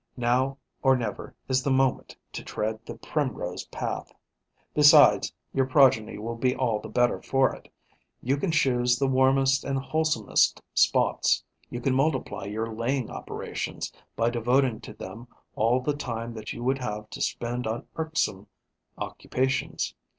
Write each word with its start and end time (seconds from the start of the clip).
Now 0.17 0.57
or 0.81 0.97
never 0.97 1.35
is 1.47 1.61
the 1.61 1.69
moment 1.69 2.17
to 2.33 2.43
tread 2.43 2.83
the 2.87 2.95
primrose 2.95 3.65
path. 3.65 4.11
Besides, 4.73 5.31
your 5.53 5.67
progeny 5.67 6.17
will 6.17 6.33
be 6.37 6.55
all 6.55 6.79
the 6.79 6.89
better 6.89 7.21
for 7.21 7.53
it. 7.53 7.71
You 8.19 8.37
can 8.37 8.49
choose 8.49 8.97
the 8.97 9.05
warmest 9.05 9.63
and 9.63 9.77
wholesomest 9.77 10.59
spots; 10.73 11.43
you 11.69 11.79
can 11.81 11.93
multiply 11.93 12.45
your 12.45 12.73
laying 12.73 13.11
operations 13.11 13.93
by 14.15 14.31
devoting 14.31 14.79
to 14.81 14.93
them 14.93 15.27
all 15.55 15.79
the 15.81 15.95
time 15.95 16.33
that 16.33 16.51
you 16.51 16.63
would 16.63 16.79
have 16.79 17.07
to 17.11 17.21
spend 17.21 17.67
on 17.67 17.85
irksome 17.95 18.47
occupations. 18.97 19.93